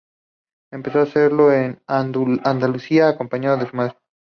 Empezó 0.73 0.97
a 0.97 1.01
hacerlo 1.03 1.51
en 1.53 1.79
Andalucía 1.85 3.07
acompañada 3.07 3.57
de 3.57 3.67
su 3.69 3.75
madre. 3.75 3.97